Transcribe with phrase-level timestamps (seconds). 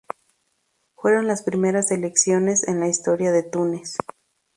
[0.95, 3.97] Fueron las primeras elecciones en la historia de Túnez.